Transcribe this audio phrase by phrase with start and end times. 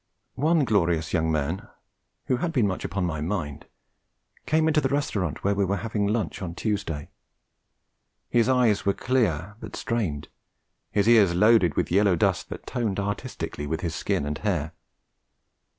[0.33, 1.67] One glorious young man,
[2.25, 3.67] who had been much upon my mind,
[4.47, 7.11] came into the restaurant where we were having lunch on the Tuesday.
[8.27, 10.27] His eyes were clear but strained,
[10.89, 14.71] his ears loaded with yellow dust that toned artistically with his skin and hair.